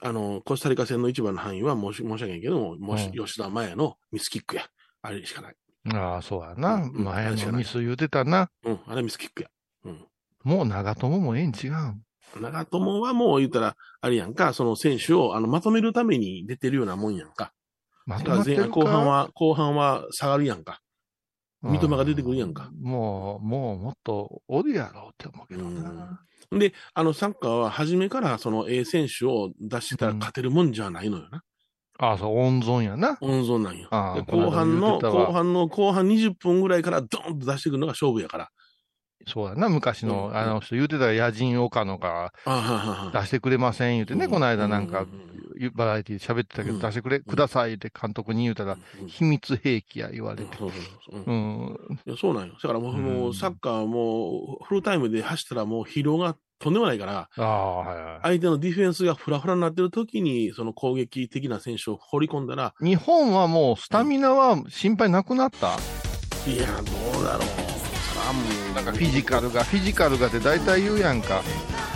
[0.00, 4.62] あの、コスタリカ戦の一番の範囲は申し申し訳ないけども、もし、うん吉田麻也のミスキックや。
[5.02, 5.56] あれしかない。
[5.94, 6.76] ああ、そうやな。
[6.76, 8.48] うん前のミス言うてたな。
[8.64, 9.48] うん、あれミスキックや。
[9.84, 10.06] うん。
[10.44, 12.02] もう長友もええん違うん。
[12.40, 17.52] 長友はもう言ったら、あれやんか、その選手をあのまとめるために出てるようなもんやんか。
[18.06, 20.80] まだから前半後半は、後半は下がるやんか。
[21.62, 22.70] 三笘が出てくるやんか。
[22.80, 26.20] もう、もうもっとおるやろうって思うけどな。
[26.50, 31.42] で、あのサッカーは初めからその A 選手を出したら勝てるもんじゃないのよな。
[31.98, 33.16] ああ、そう、温存やな。
[33.20, 33.88] 温存なんよ。
[33.90, 38.50] 後半の、後半の、後半20分ぐらいからドーンと出してくるのが勝負やから。
[39.26, 39.68] そうやな。
[39.68, 42.32] 昔の、うんあの人言うてたら野人岡野が
[43.12, 50.56] 出してくれません言うてね、この間なんかう、バラエティで喋ってたけど、うん出してくれ、くださいって監督に言うたら、うん秘密兵器や言われて。
[50.56, 52.54] そうなんよ。
[52.60, 58.20] だからもう、うんもうサッカーもうフルタイムで走ったらもう疲労がとんでもないから、はいはい。
[58.22, 65.76] 相手のディフェンスがフラフラになってる時に、その攻撃的な選手を放り込んだら、日本はもうスタミナは心配なくなった、
[66.48, 66.66] いや、
[67.12, 67.71] どうだろう。
[68.32, 68.40] も
[68.72, 71.42] う、なんかフィジカルが、フィジカルがって大体言うやんか。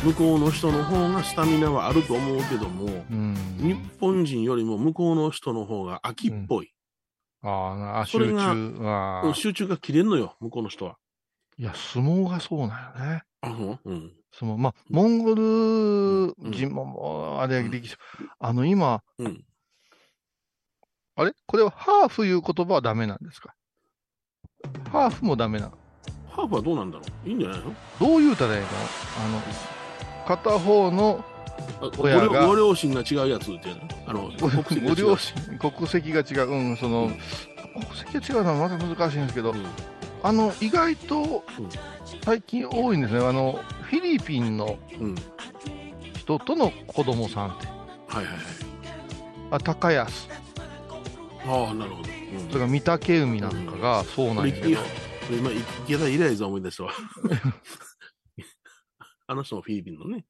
[0.04, 3.34] 向こうの人の方がスタミナはあると思うけども、うん。
[3.58, 6.72] 日本人よりも向こうの人の方が秋っぽい。
[7.42, 8.34] ああ、集中
[8.78, 10.96] は、集中が切れんのよ、向こうの人は。
[11.58, 13.22] いや、相撲がそうなんよね。
[13.40, 13.80] あ、そう？
[13.84, 14.12] うん。
[14.32, 14.58] 相撲。
[14.58, 17.96] まあ、モンゴル人も、あれ、歴史、
[18.38, 19.44] あの、今、うん。
[21.18, 21.32] あれ？
[21.46, 23.54] これはハーフいう言葉はダメなんですか？
[24.92, 25.78] ハーフもダメなの？
[26.36, 27.28] ハーフはどうなんだろう？
[27.28, 27.64] いいんじゃないの？
[27.98, 28.68] どう言うたらいいの？
[29.24, 29.42] あの、
[30.26, 31.24] 片方の
[31.96, 32.40] 親が。
[32.40, 34.94] 両ご両親が違うやつっていうのあの、ご国籍が違う。
[34.94, 37.18] ご両親、国籍が違う、うん、その、うん。
[37.72, 39.64] 国籍が違うのはまた難しいんですけど、うん。
[40.22, 41.16] あの、意外と
[41.58, 41.68] うん。
[42.22, 43.26] 最近多いんですね。
[43.26, 45.14] あの、フィリピンのうん。
[46.14, 47.66] 人との子供さんって。
[47.66, 48.36] はいはいはい。
[49.52, 50.28] あ、高安、
[51.46, 52.08] ああ、なるほど。
[52.10, 52.48] うん。
[52.48, 54.80] それから御嶽海なんかがそうなんやけど
[55.30, 55.50] 今、
[55.84, 56.92] 池田イライザ思い出したわ。
[59.28, 60.24] あの人もフィリピンのね、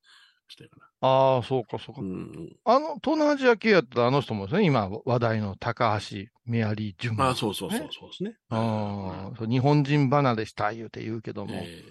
[0.48, 0.87] 人やから。
[1.09, 2.00] ああ、そうか、そうか。
[2.00, 2.56] うん。
[2.64, 7.20] あの、東南アジア系やったらあの人もですね、今話題の高橋メアリー・ジュン。
[7.20, 8.37] ああ、そうそうそう、そうですね。
[8.48, 11.85] ああそう日本人離れした言うて言うけども、え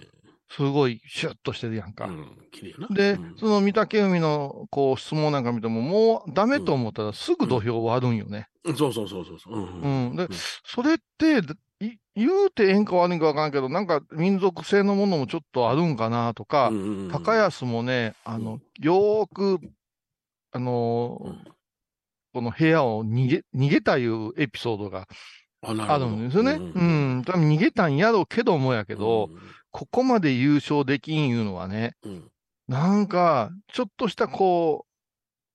[0.49, 2.05] すごいシュッとしてるやんか。
[2.05, 2.87] えうん、綺麗な。
[2.87, 8.47] で、うんその御嶽海のこう質問なんか見ても、もうダメと思ったらすぐ土俵割るんよね。
[8.75, 9.53] そうそうそうそうそう。
[9.53, 10.15] うんううんん。
[10.15, 10.27] で、
[10.65, 11.41] それって、
[11.79, 19.59] い言うてええんか悪いんかわからんけど、なんか民族性のものもちょっとあるんかなとか、うんうんうん高安もね、あの、よーく、
[20.51, 21.43] あのーうん
[22.33, 25.07] この部屋を逃げ、逃げたいうエピソードが
[25.61, 26.51] あなるんですよね。
[26.51, 27.23] ううんん。
[27.25, 29.39] 多分逃げたんやろうけどもやけど、うん
[29.71, 32.31] ここまで優勝できんいうのはね、うん
[32.67, 34.85] なんか、ちょっとしたこ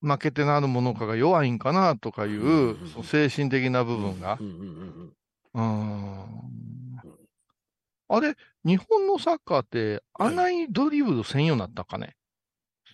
[0.01, 4.43] う、負けてなるものかが弱いんかなとかいう、うんその精神的な部分がう。
[4.43, 4.67] んうんうんうー
[5.05, 5.13] ん。
[8.09, 8.35] あれ、
[8.65, 12.15] 日本のサッカーって、あんなにドリブル専用になったかね？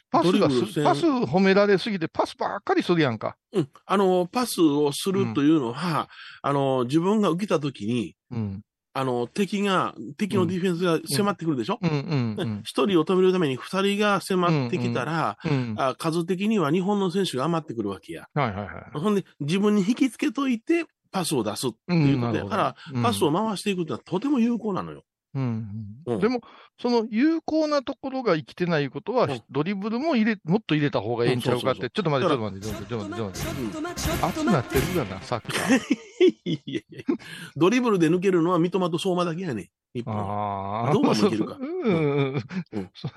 [0.09, 0.47] パスが
[0.83, 3.35] パス褒められすぎて、パスばっかりするやんか。
[3.51, 3.69] うん。
[3.85, 6.07] あの、パスをするというのは、
[6.41, 8.61] あの、自分が受けたときに、うん。
[8.93, 11.77] あの、敵が、敵のディフェンスが迫ってくるでしょ？
[11.81, 12.61] うんうんうん。
[12.65, 15.75] 一、人を止めるために二人が迫ってきたら、うん。
[15.77, 18.27] あ数的には日本の選手が余ってくるわけや。
[18.33, 18.99] はいはいはい。
[18.99, 20.85] ほんで、自分に引きつけといて、
[21.17, 25.03] パスを出すっていうことやから、パスを回していくってのはとても有効なのよ。
[25.33, 26.17] うんううん。
[26.17, 26.41] ん、でも、
[26.79, 29.41] その有効なところが生きてないことは、うん。
[29.49, 33.81] ドリブルも入れ、もっと入れた方がええんちゃうかって、うんちょっと待って、ちょだっと待って、ちょっと待って、ちょっと待って、ちょっと待って。
[33.81, 35.79] うん熱なってるがな、サッカー。
[36.45, 37.03] いやいや
[37.55, 39.67] ドリブルで抜けるのは三笘と相馬だけやねん。
[39.93, 40.15] 日本。
[40.15, 40.93] はああ。
[40.93, 41.57] どうもいけるか。
[41.59, 42.89] うんうんうん。
[42.93, 43.07] そ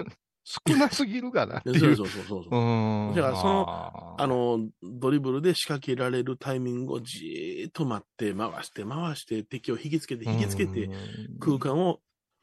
[0.69, 1.79] 少なすぎるかなっていう。
[1.79, 2.59] そうそうそうそうそう。
[2.59, 3.15] うん。
[3.15, 10.91] だからそのああの、ドリブルで仕掛けられるタイミングをじーっと待って、回して、回して、敵を引きつけて、引きつけて、、
[11.39, 12.01] 空間を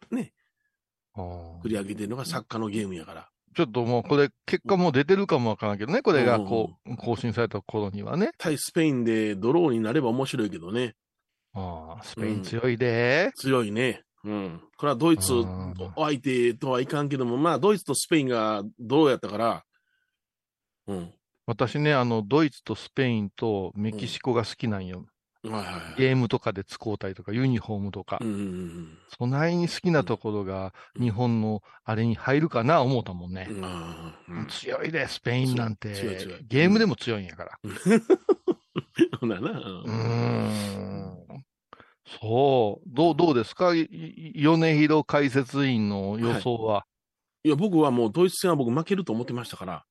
[0.09, 0.31] ね、
[1.17, 3.29] うん繰り上げてるのがサッカーのゲームやから。
[3.55, 8.29] ちょっともうこれ、結果もう出てるかもわからんけどね、これがうんこう、更新された頃にはね。
[8.37, 10.93] 対スペインでドローになれば面白いけどね。
[11.53, 13.31] ああスペイン強いで。
[13.35, 14.03] 強いね。
[14.27, 14.61] うん。
[14.75, 15.31] これはドイツ
[15.95, 19.63] 相手とはいかんけども、まあ、ドイツとスペインがどうやったから、
[20.87, 21.13] うん。
[21.45, 25.05] 私ね、あの、ドイツとスペインとメキシコが好きなんよ。
[25.43, 26.01] はいはいはい。
[26.01, 28.27] ゲームとかで使うたりとか、ユニフォームとかうん。
[28.27, 33.53] うんうんそないに好きなところが日本のあれに入るかな思ったもんねう。
[33.53, 34.13] ん。
[34.27, 36.45] うん強いで、スペインなんて強い強い。
[36.45, 37.59] ゲームでも強いんやから。
[39.19, 39.51] そうだな。
[39.51, 41.45] うーん。
[42.21, 42.89] そう。
[42.89, 43.75] どう、どうですか？
[43.75, 46.85] いい米広解説員の予想は。
[47.43, 49.85] いや、僕はもうドイツ戦は僕負けると思ってましたから、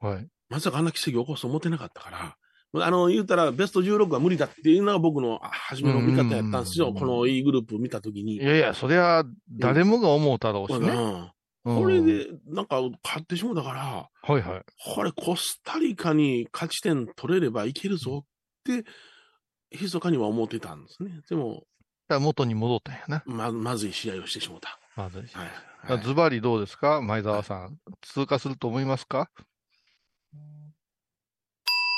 [0.00, 0.28] はい。
[0.48, 2.36] まさかあんな奇跡を起こすと思ってなかったから、
[2.84, 6.88] あの、言うたらベスト16は無理だっていうのが僕のあ初めの見方やったんですよ。
[6.88, 8.36] うんこの E グループ見たときに。
[8.36, 10.88] いやいや、そりゃ、誰もが思うたろうしね。
[10.88, 11.30] うんうん
[11.62, 14.62] これで、なんか、勝ってしもうたから、はいはい。
[14.94, 18.26] これコスタリカに勝ち点取れればいけるぞっ
[18.64, 18.86] て、
[19.72, 21.20] 密かには思ってたんですね。
[21.28, 21.64] でも、
[22.08, 23.22] 元に戻ったんやな。
[23.26, 24.78] ま、まずい試合をしてしもうた。
[24.96, 25.22] まずい。
[25.32, 25.50] はい。
[25.94, 27.00] はいズバリどうですか？
[27.00, 27.78] 前澤さん。
[28.02, 29.30] 通過すると思いますか？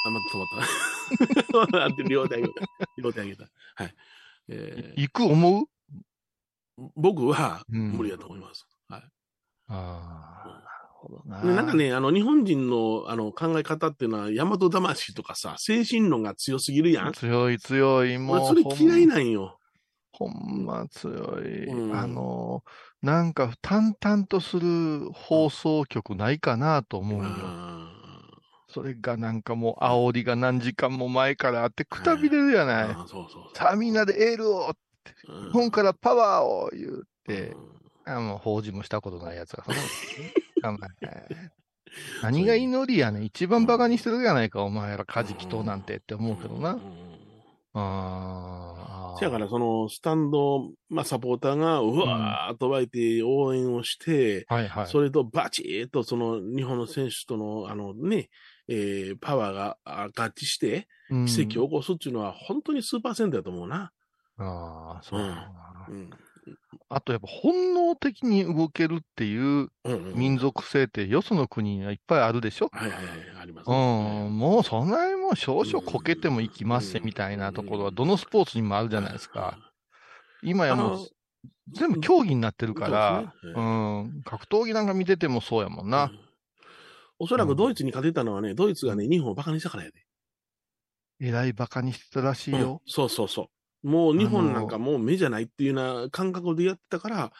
[0.04, 2.02] あ、また止まった。
[2.08, 2.54] 両手上げた。
[2.98, 3.44] 両手上げた。
[3.76, 3.94] はい。
[4.48, 5.66] えー行く思う？
[6.96, 8.66] 僕はうん無理だと思います。
[8.88, 9.02] はい。
[9.68, 10.62] ああ、
[11.02, 11.42] ほどな。
[11.42, 17.12] でなんかね、あの、日本人のあの考え方っていうのは、大和魂とかさ、精神論が強すぎるやん。
[17.12, 18.36] 強い強い、もう。
[18.52, 19.58] 俺、それ嫌いなんよ。
[20.12, 21.66] ほんま強い。
[21.66, 22.62] うんあの、
[23.02, 27.28] なんか淡々とする放送局ないかなと思うよ。
[27.28, 27.90] あ
[28.68, 32.84] それがなんかもう煽りが何時間も前からあってくたびれるやーない。
[32.84, 33.56] あー、そうそう。
[33.56, 34.74] さあみんなでエールを、うん
[35.24, 37.72] 日本からパワーを言って、うん
[38.14, 39.64] あもう法事もしたことないやつが。
[42.22, 43.24] 何が祈りやねん。
[43.24, 46.72] 一番バカにしてるやないか、お前らカジキ島なんてって思うけどな。
[46.74, 46.80] ん
[47.74, 49.18] ああ。
[49.18, 54.86] せやから、その、スタンド、まあ、サポーターが、うわーっと湧いて応援をして、はいはい。
[54.86, 58.30] それとバチッと、その、日本の選手との、あのね、
[58.68, 63.92] えーパワーがあ合致して、うん奇跡を起こすっていうのは、本当に数パーセントだと思うな。
[64.38, 65.86] ああ、そうだな。
[65.88, 66.10] うん。
[66.88, 72.68] あとやっぱ本能的に動けるっていううんうん民族性ってよその国にはいっぱいあるでしょ？
[72.72, 74.28] はいはいはい、ありますうね。
[74.28, 79.58] ん、もうそんなにもう少々こけてもいきますみたいなところはどのスポーツにもあるじゃないですか。
[80.42, 81.08] 今やもう
[81.72, 83.66] 全部競技になってるから、そうですうね
[84.18, 86.04] ん、格闘技なんか見ててもそうやもんな。
[86.04, 86.20] うん
[87.18, 90.04] おそらくドイツに勝てたのはね、ドイツがね、日本をバカにしたからやで。
[91.20, 92.82] えらいバカにしてたらしいうんよ。
[92.84, 93.46] そうそうそう。
[93.82, 97.32] もう日本なんかあもう目じゃないっていうような感覚でやってたから、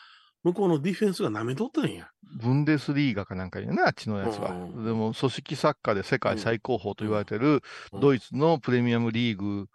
[0.42, 2.08] 向こうのディフェンスが舐めとったんや。
[2.40, 4.50] ブンデスリーガかなんかにね、あっちのやつは。
[4.50, 9.68] うんでも組織サッカーで世界最高峰と言われてるうんドイツのプレミアムリーグ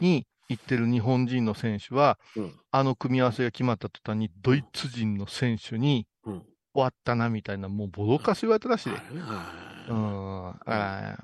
[0.00, 2.52] に行ってる日本人の選手は、うん。
[2.70, 6.42] あの組み合わせが決まった途端に、ドイツ人の選手にうん。
[6.74, 8.96] 終わったなみたいな、もうボロカス言われたらしいで。
[9.88, 10.48] うん。
[10.48, 11.18] あら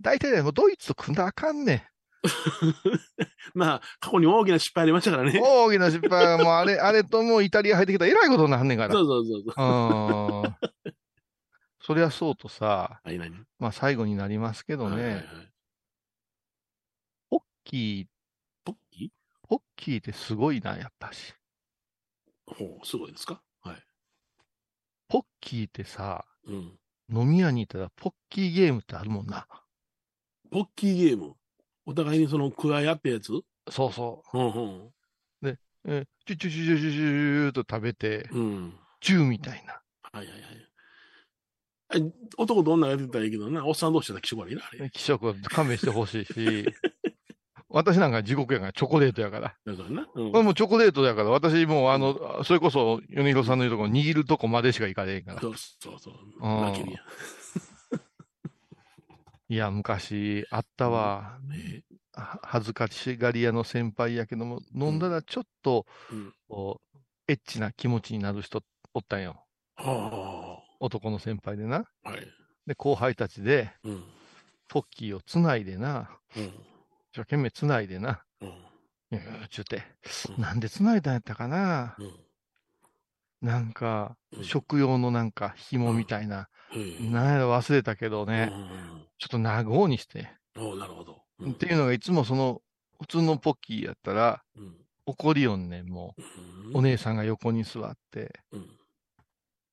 [0.00, 1.88] 大体ね、もうドイツと組んだらあかんね
[3.54, 5.26] まあ、過去に大きな失敗ありましたからん。
[5.32, 5.40] ね。
[5.42, 8.92] 大きな失敗はもうあれ、 あれともうイタリア入ってきたらえらいことになんねんから。
[8.94, 10.42] そうそうそうそう。
[10.44, 10.56] うん。
[11.80, 13.44] そりゃそうとさ、はい、何？
[13.58, 15.52] まあ最後になりますけどはいはいはいね、
[17.30, 18.06] ホッキー、
[18.64, 19.10] ポッキー？
[19.48, 21.34] ホッキーってすごいな、やっぱし。
[22.46, 23.40] ほう、すごいですか？
[23.62, 23.82] はい。
[25.08, 26.78] ポッキーってさ、うん。
[27.10, 29.46] 飲み屋に行ったらポッキーゲームってあるもんな。
[30.50, 31.37] ポッキーゲーム？
[31.88, 33.32] お互いにその、加え合ったやつ？
[33.70, 34.92] そうそうんうん。
[35.42, 35.58] う。
[35.86, 38.74] え、チュチュチュチュチュチュと食べて、うん。
[39.00, 39.80] チューみたいな。
[40.12, 40.32] はいは
[41.96, 42.02] いはい。
[42.04, 44.90] え男と女がやってたらいいけどな、おっさん同士だったら気色悪いな、あれ。
[44.90, 46.66] 気色は勘弁してほしいし、
[47.70, 49.56] 私なんか地獄やから、チョコレートやから。
[49.64, 50.06] だからな。
[50.14, 55.40] うんもうチョコレートやから、私もうあの、それこそ、米広さんの言うところ、握るとこまでしか行かれへんから。
[55.40, 56.14] そうそうそう。
[56.14, 57.04] うん泣けるやん。
[59.50, 61.38] いや、昔、あったわ。
[61.48, 61.82] ね
[62.12, 66.34] は恥ずかしがり屋の先輩やけども、飲んだらちょっと、うん。
[66.48, 69.46] こう、エッチな気持ちになる人おったんよ。
[69.76, 71.84] は男の先輩でな。
[72.04, 72.10] あ。
[72.10, 72.26] はい。
[72.66, 74.04] で、後輩たちで、うん。
[74.68, 76.10] ポッキーをつないでな。
[76.36, 76.44] うん。
[76.44, 76.52] 一
[77.14, 78.22] 生懸命つないでな。
[78.42, 78.48] うん。
[78.48, 79.82] いやちゅうて、
[80.36, 81.96] うんなんでつないだんやったかな。
[81.98, 82.12] うん。
[83.40, 86.48] なんかう、ん食用のなんか紐みたいな。
[87.10, 88.52] なんやろ忘れたけどね、
[89.18, 90.30] ちょっと長うにして。
[90.54, 90.62] うん。
[90.68, 91.22] おうなるほど。
[91.40, 92.62] うんっていうのがいつもその、
[93.00, 94.76] 普通のポッキーやったら、うん。
[95.06, 96.14] 怒りよんねん、も
[96.74, 96.78] う。
[96.78, 98.68] お姉さんが横に座って、うん。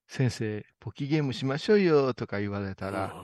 [0.07, 3.15] 先生、ポッキーゲームしましょうよとか言われたら、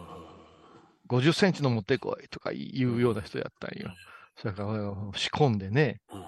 [1.08, 3.94] 50センチの持ってこいとか言うような人やったんよ。
[4.36, 4.70] それから
[5.16, 6.24] 仕込んでね、うん。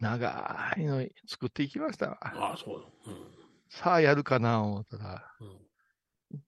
[0.00, 2.18] 長いの作っていきましたわ。
[2.22, 3.12] ああ、そうだ。
[3.68, 5.65] さあやるかな思ったら、うん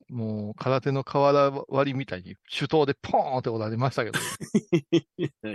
[0.09, 5.51] もう空手の瓦割りみたいに手刀でポーンって折られましたけど、は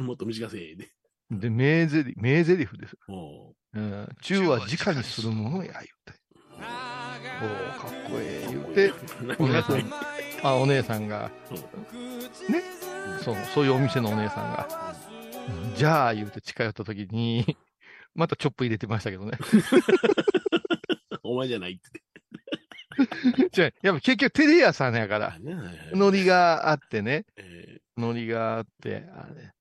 [0.00, 0.90] いもっと短せえで。
[1.30, 2.96] で、名台詞、名台詞です。
[3.08, 3.54] おう。
[3.74, 6.20] うん、中は直にするものや、言うて。
[6.54, 8.92] おーかっこええ、言うて、
[9.38, 9.92] お姉さん、
[10.42, 11.30] あ、お姉さんが、
[12.48, 12.62] ね、
[13.22, 14.94] そう、そういうお店のお姉さんが、
[15.68, 15.74] うん。
[15.74, 17.56] じゃあ、言うて近寄った時に、
[18.14, 19.38] またチョップ入れてましたけどね。
[21.32, 22.02] お前じゃないって
[23.52, 25.36] じゃあやっぱ結局テレ屋さんやから、
[25.92, 29.52] ノリがあってね、えノリがあって、あれ、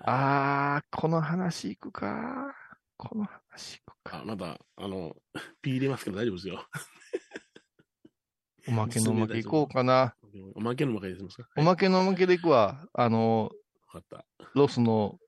[0.00, 2.54] あー、この話行くか。
[2.98, 4.18] この話行くか。
[4.18, 5.16] ーあ、また、あの、
[5.62, 6.66] ピー入れますけど大丈夫ですよ。
[8.68, 10.14] おまけのおまけ行こうかな。
[10.54, 11.48] おまけのおまけですか？
[11.56, 12.86] おまけのおまけで行くわ。
[12.92, 13.50] あの、
[14.54, 15.18] ロスの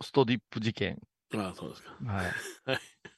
[0.00, 1.00] ストリップ事件。
[1.30, 1.40] た。
[1.40, 1.96] ああ、そうですか。
[2.04, 2.32] はい。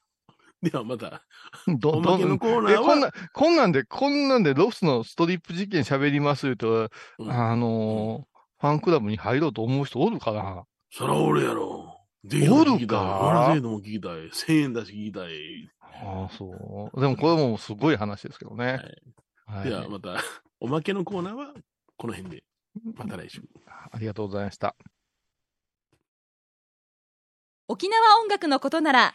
[0.63, 1.23] ではまた、
[1.79, 2.73] どおまけのコーナーは？
[2.73, 10.65] えこんな、こんなんで、こんなんでロスのストリップ事件喋ります言うと、うんあのーファンクラブに入ろうと思う人おるかな？
[10.91, 11.95] そらおるやろ。
[12.25, 14.13] ぜおるか聞きたい俺ぜひとも聞きたい。
[14.31, 15.71] 1000円だし聞きたい。
[15.83, 17.01] ああ、そう。
[17.01, 18.81] でもこれもすごい話ですけどね。
[19.45, 19.69] はい。
[19.69, 20.17] ではまた、
[20.59, 21.53] おまけのコーナーは
[21.99, 22.45] この辺で。
[22.95, 23.43] また来週。
[23.93, 24.75] ありがとうございました。
[27.69, 29.15] 沖縄音楽のことなら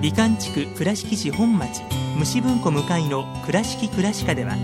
[0.00, 1.82] 美観地区倉敷市本町
[2.16, 4.56] 虫文庫向かいの「倉敷倉歯科」では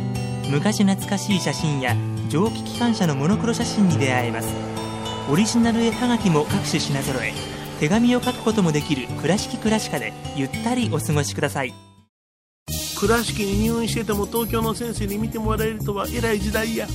[0.48, 1.96] 昔懐かしい写真や
[2.28, 4.48] 蒸気機関車のモノクロ写真に出会えます。
[5.28, 7.32] オリジナル絵はがきも各種品揃え
[7.80, 11.74] 手紙を書くこともできる「倉敷倉歯科」でゆったりお過ごしください。
[13.00, 16.86] 倉敷に入院してても東京の先生に見てもらえるとは偉い時代や。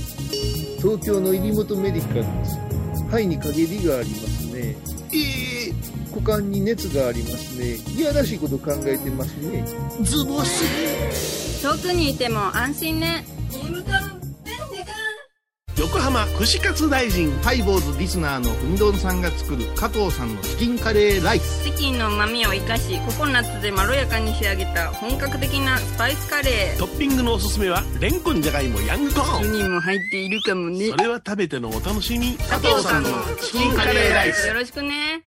[0.78, 2.58] 東京の入元メディカルです。
[3.10, 4.52] 肺に陰りがありますね。
[4.54, 4.89] ええ
[6.10, 9.64] 股間に熱がありますねいやらしいこと考えてますね
[10.02, 11.62] ズボス。
[11.62, 13.24] 遠くにいても安心ね
[15.78, 17.30] 横浜串カツ大臣。
[17.38, 21.64] ハイボーズリスナーのうみどんさんが作る加藤さんのチキンカレーライス。
[21.64, 29.52] チキンの旨味を生かしココナッツでまろやかに仕上げた本格的なスパイスカレートッピングのおすすめは、レンコンじゃがいもヤングコーン。
[29.54, 32.36] 人も入っているかもねそれは食べてのお楽しみ。
[32.36, 33.08] 加藤さんの
[33.40, 35.29] チキンカレーライスよろしくね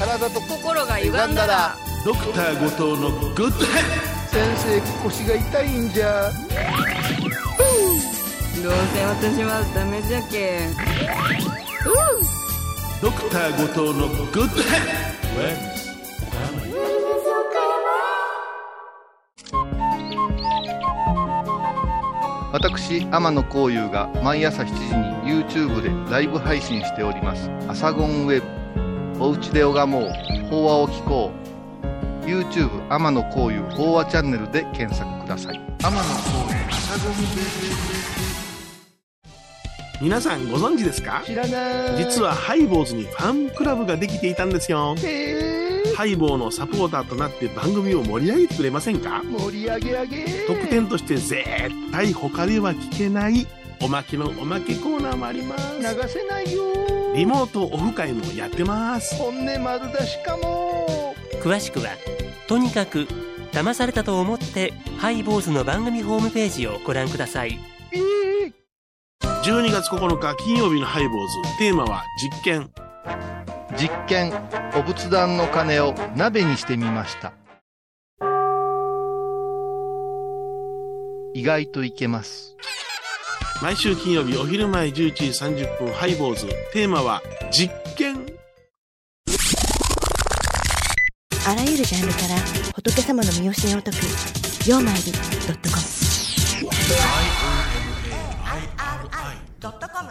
[0.00, 1.76] 体と心が歪んだら。
[2.06, 3.84] ドクター後藤のグッドヘッ
[4.30, 6.30] 先生腰が痛いんじゃ。
[8.62, 10.60] どうせ私はダメじゃけ
[13.02, 15.10] ドドクター後藤のグッドヘッ
[22.52, 24.72] 私、天野幸雄が毎朝7時
[25.30, 27.50] に YouTube でライブ配信しております。
[27.68, 28.59] アサゴンウェブ。
[29.22, 30.10] おうちで拝もう。
[30.48, 31.30] 法話を聞こ
[32.24, 32.26] う。
[32.26, 35.60] YouTube 天野幸雄法話チャンネルで検索ください。
[35.78, 36.08] 天野幸
[40.00, 40.00] 雄。
[40.00, 41.22] 皆さんご存知ですか？
[41.26, 42.02] 知らない。
[42.02, 44.96] 実はハイボーズにファンクラブができていたんですよ。
[45.94, 49.22] ハイボーのサポーターとなって番組を盛り上げてくれませんか？
[49.22, 50.24] 盛り上げ上げ。
[50.46, 51.44] 特典として絶
[51.92, 53.46] 対他では聞けない
[53.82, 55.78] おまけのおまけコーナーもあります。
[55.78, 56.62] 流せないよ
[57.20, 59.14] リモートオフ会もやってます。
[59.16, 61.14] 本音丸出しかも。
[61.42, 61.90] 詳しくは
[62.48, 63.06] とにかく
[63.52, 67.58] 騙されたと思ってハイボーズの番組ホームページをご覧ください。
[69.44, 71.58] 12月9日金曜日のハイボーズ。
[71.58, 72.70] テーマは実験。
[73.70, 74.32] ブ実験、
[74.74, 77.34] お仏壇の鐘を鍋にしてみました。
[81.34, 82.56] 意外といけます。
[83.62, 86.46] 毎週金曜日お昼前11時30分ハイボーズ。
[86.72, 87.20] テーマは
[87.52, 88.24] 実験。
[91.46, 92.36] あらゆるジャンルから
[92.74, 93.96] 仏様の身教えを解く
[94.68, 95.18] 「曜マイルド
[95.52, 95.82] ットコム」